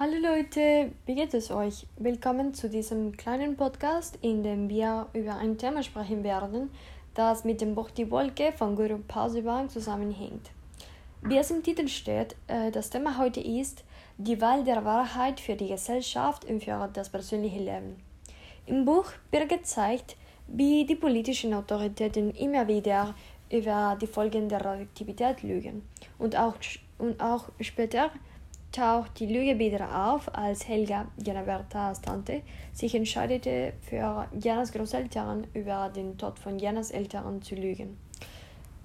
Hallo 0.00 0.14
Leute, 0.14 0.92
wie 1.06 1.16
geht 1.16 1.34
es 1.34 1.50
euch? 1.50 1.84
Willkommen 1.96 2.54
zu 2.54 2.70
diesem 2.70 3.16
kleinen 3.16 3.56
Podcast, 3.56 4.16
in 4.22 4.44
dem 4.44 4.68
wir 4.68 5.08
über 5.12 5.34
ein 5.34 5.58
Thema 5.58 5.82
sprechen 5.82 6.22
werden, 6.22 6.70
das 7.14 7.42
mit 7.42 7.60
dem 7.60 7.74
Buch 7.74 7.90
Die 7.90 8.08
Wolke 8.08 8.52
von 8.52 8.76
Guru 8.76 8.98
Pausibang 9.08 9.68
zusammenhängt. 9.68 10.52
Wie 11.22 11.36
es 11.36 11.50
im 11.50 11.64
Titel 11.64 11.88
steht, 11.88 12.36
äh, 12.46 12.70
das 12.70 12.90
Thema 12.90 13.18
heute 13.18 13.40
ist 13.40 13.82
die 14.18 14.40
Wahl 14.40 14.62
der 14.62 14.84
Wahrheit 14.84 15.40
für 15.40 15.56
die 15.56 15.66
Gesellschaft 15.66 16.44
und 16.44 16.62
für 16.62 16.88
das 16.92 17.08
persönliche 17.08 17.58
Leben. 17.58 17.96
Im 18.66 18.84
Buch 18.84 19.06
wird 19.32 19.48
gezeigt, 19.48 20.16
wie 20.46 20.86
die 20.86 20.94
politischen 20.94 21.52
Autoritäten 21.54 22.30
immer 22.36 22.68
wieder 22.68 23.16
über 23.50 23.98
die 24.00 24.06
Folgen 24.06 24.48
der 24.48 24.64
Radioaktivität 24.64 25.42
lügen 25.42 25.82
und 26.20 26.36
auch, 26.36 26.54
und 26.98 27.20
auch 27.20 27.48
später 27.60 28.12
taucht 28.72 29.18
die 29.18 29.26
Lüge 29.26 29.58
wieder 29.58 30.12
auf, 30.12 30.34
als 30.34 30.68
Helga, 30.68 31.06
Janabertas 31.24 32.00
Tante, 32.00 32.42
sich 32.72 32.94
entscheidete, 32.94 33.72
für 33.82 34.28
Janas 34.38 34.72
Großeltern 34.72 35.46
über 35.54 35.88
den 35.88 36.16
Tod 36.18 36.38
von 36.38 36.58
Janas 36.58 36.90
Eltern 36.90 37.42
zu 37.42 37.54
lügen. 37.54 37.96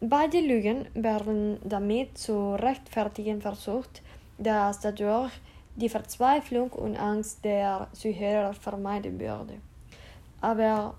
Beide 0.00 0.40
Lügen 0.40 0.86
werden 0.94 1.58
damit 1.64 2.18
zu 2.18 2.54
rechtfertigen 2.54 3.40
versucht, 3.40 4.02
dass 4.38 4.80
dadurch 4.80 5.32
die 5.76 5.88
Verzweiflung 5.88 6.70
und 6.70 6.96
Angst 6.96 7.44
der 7.44 7.88
Zuhörer 7.92 8.54
vermeiden 8.54 9.18
würde. 9.18 9.54
Aber 10.40 10.94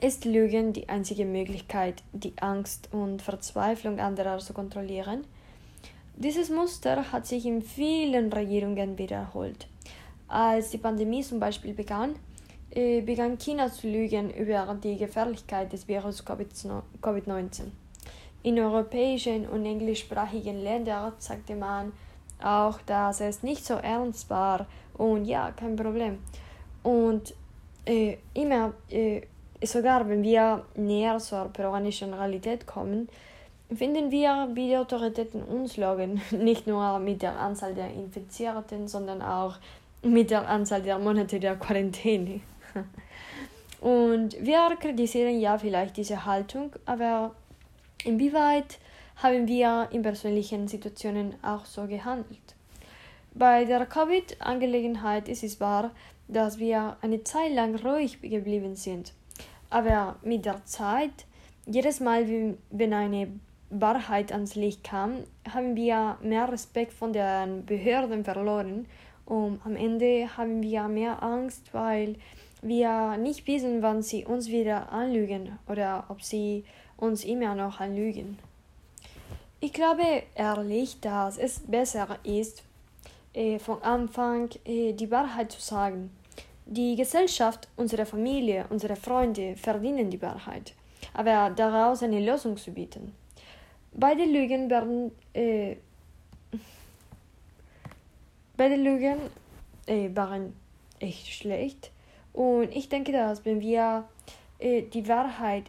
ist 0.00 0.24
Lügen 0.24 0.72
die 0.72 0.88
einzige 0.88 1.24
Möglichkeit, 1.24 2.02
die 2.12 2.34
Angst 2.40 2.88
und 2.92 3.22
Verzweiflung 3.22 3.98
anderer 3.98 4.38
zu 4.38 4.52
kontrollieren? 4.52 5.24
Dieses 6.20 6.50
Muster 6.50 7.12
hat 7.12 7.28
sich 7.28 7.46
in 7.46 7.62
vielen 7.62 8.32
Regierungen 8.32 8.98
wiederholt. 8.98 9.68
Als 10.26 10.70
die 10.70 10.78
Pandemie 10.78 11.22
zum 11.22 11.38
Beispiel 11.38 11.74
begann, 11.74 12.16
äh, 12.72 13.02
begann 13.02 13.38
China 13.38 13.70
zu 13.70 13.86
lügen 13.86 14.28
über 14.34 14.76
die 14.82 14.96
Gefährlichkeit 14.96 15.72
des 15.72 15.86
Virus 15.86 16.26
Covid-19. 16.26 17.66
In 18.42 18.58
europäischen 18.58 19.46
und 19.46 19.64
englischsprachigen 19.64 20.60
Ländern 20.60 21.12
sagte 21.18 21.54
man 21.54 21.92
auch, 22.42 22.80
dass 22.84 23.20
es 23.20 23.44
nicht 23.44 23.64
so 23.64 23.74
ernst 23.74 24.28
war 24.28 24.66
und 24.94 25.24
ja, 25.24 25.52
kein 25.52 25.76
Problem. 25.76 26.18
Und 26.82 27.32
äh, 27.84 28.16
immer, 28.34 28.72
äh, 28.90 29.22
sogar 29.62 30.08
wenn 30.08 30.24
wir 30.24 30.64
näher 30.74 31.18
zur 31.18 31.44
peruanischen 31.44 32.12
Realität 32.12 32.66
kommen, 32.66 33.08
finden 33.74 34.10
wir, 34.10 34.48
wie 34.54 34.68
die 34.68 34.76
Autoritäten 34.76 35.42
uns 35.42 35.76
logen, 35.76 36.20
nicht 36.30 36.66
nur 36.66 36.98
mit 36.98 37.22
der 37.22 37.38
Anzahl 37.38 37.74
der 37.74 37.92
Infizierten, 37.92 38.88
sondern 38.88 39.22
auch 39.22 39.56
mit 40.02 40.30
der 40.30 40.48
Anzahl 40.48 40.82
der 40.82 40.98
Monate 40.98 41.40
der 41.40 41.56
Quarantäne. 41.56 42.40
Und 43.80 44.36
wir 44.44 44.76
kritisieren 44.80 45.38
ja 45.40 45.56
vielleicht 45.56 45.96
diese 45.96 46.24
Haltung, 46.24 46.72
aber 46.84 47.34
inwieweit 48.04 48.78
haben 49.16 49.46
wir 49.46 49.88
in 49.92 50.02
persönlichen 50.02 50.66
Situationen 50.66 51.34
auch 51.42 51.64
so 51.64 51.86
gehandelt? 51.86 52.54
Bei 53.34 53.64
der 53.64 53.86
Covid-Angelegenheit 53.86 55.28
ist 55.28 55.44
es 55.44 55.60
wahr, 55.60 55.92
dass 56.26 56.58
wir 56.58 56.96
eine 57.02 57.22
Zeit 57.24 57.52
lang 57.52 57.76
ruhig 57.76 58.20
geblieben 58.20 58.74
sind. 58.74 59.12
Aber 59.70 60.16
mit 60.22 60.44
der 60.44 60.64
Zeit, 60.64 61.26
jedes 61.66 62.00
Mal, 62.00 62.56
wenn 62.70 62.92
eine 62.92 63.28
Wahrheit 63.70 64.32
ans 64.32 64.54
Licht 64.54 64.84
kam, 64.84 65.24
haben 65.52 65.76
wir 65.76 66.16
mehr 66.22 66.50
Respekt 66.50 66.92
von 66.92 67.12
den 67.12 67.66
Behörden 67.66 68.24
verloren 68.24 68.86
und 69.26 69.60
am 69.64 69.76
Ende 69.76 70.36
haben 70.36 70.62
wir 70.62 70.88
mehr 70.88 71.22
Angst, 71.22 71.74
weil 71.74 72.16
wir 72.62 73.16
nicht 73.18 73.46
wissen, 73.46 73.82
wann 73.82 74.02
sie 74.02 74.24
uns 74.24 74.48
wieder 74.48 74.90
anlügen 74.90 75.58
oder 75.68 76.06
ob 76.08 76.22
sie 76.22 76.64
uns 76.96 77.24
immer 77.24 77.54
noch 77.54 77.80
anlügen. 77.80 78.38
Ich 79.60 79.72
glaube 79.72 80.22
ehrlich, 80.34 81.00
dass 81.00 81.36
es 81.36 81.60
besser 81.60 82.18
ist, 82.24 82.62
äh, 83.34 83.58
von 83.58 83.82
Anfang 83.82 84.50
äh, 84.64 84.92
die 84.92 85.10
Wahrheit 85.10 85.52
zu 85.52 85.60
sagen. 85.60 86.10
Die 86.64 86.96
Gesellschaft, 86.96 87.68
unsere 87.76 88.06
Familie, 88.06 88.66
unsere 88.70 88.96
Freunde 88.96 89.56
verdienen 89.56 90.10
die 90.10 90.20
Wahrheit, 90.22 90.74
aber 91.14 91.50
daraus 91.50 92.02
eine 92.02 92.20
Lösung 92.20 92.56
zu 92.56 92.72
bieten. 92.72 93.14
Beide 94.00 94.24
Lügen 94.26 94.70
werden 94.70 95.10
äh, 95.34 95.74
beide 98.56 98.76
Lügen 98.76 99.18
äh, 99.86 100.08
waren 100.14 100.54
echt 101.00 101.26
schlecht 101.26 101.90
und 102.32 102.72
ich 102.76 102.88
denke, 102.88 103.10
dass 103.10 103.44
wenn 103.44 103.60
wir 103.60 104.08
äh, 104.60 104.82
die 104.82 105.08
Wahrheit 105.08 105.64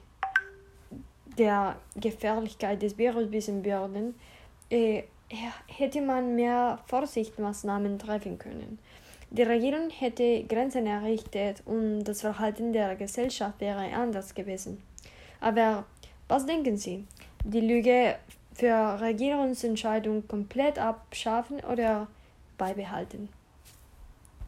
der 1.39 1.77
Gefährlichkeit 1.95 2.83
des 2.83 2.99
Virus 2.99 3.31
wissen 3.31 3.65
würden, 3.65 4.13
äh, 4.69 5.03
hätte 5.65 6.01
man 6.01 6.35
mehr 6.35 6.77
Vorsichtsmaßnahmen 6.85 7.97
treffen 7.97 8.37
können. 8.37 8.77
Die 9.31 9.41
Regierung 9.41 9.89
hätte 9.89 10.43
Grenzen 10.43 10.85
errichtet 10.85 11.63
und 11.65 12.03
das 12.03 12.21
Verhalten 12.21 12.73
der 12.73 12.95
Gesellschaft 12.95 13.59
wäre 13.59 13.91
anders 13.91 14.35
gewesen. 14.35 14.83
Aber 15.41 15.85
was 16.27 16.45
denken 16.45 16.77
Sie? 16.77 17.05
Die 17.43 17.61
Lüge 17.61 18.15
für 18.53 18.99
Regierungsentscheidungen 19.01 20.27
komplett 20.27 20.79
abschaffen 20.79 21.59
oder 21.61 22.07
beibehalten. 22.57 23.29